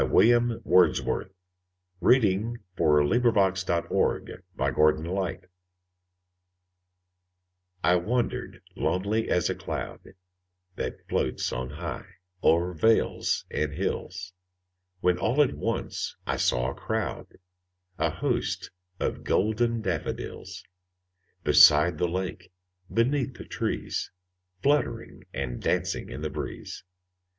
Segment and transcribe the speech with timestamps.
[0.03, 1.31] William Wordsworth
[2.01, 3.21] I Wandered Lonely
[3.67, 4.29] As a Cloud
[7.85, 9.99] I WANDERED lonely as a cloud
[10.75, 12.07] That floats on high
[12.43, 14.33] o'er vales and hills,
[15.01, 17.37] When all at once I saw a crowd,
[17.99, 20.63] A host, of golden daffodils;
[21.43, 22.51] Beside the lake,
[22.91, 24.09] beneath the trees,
[24.63, 26.83] Fluttering and dancing in the breeze.